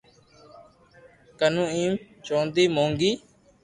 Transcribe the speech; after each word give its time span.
ڪنو 1.39 1.63
ھيم 1.75 1.93
چوندي 2.25 2.63
مونگي 2.75 3.11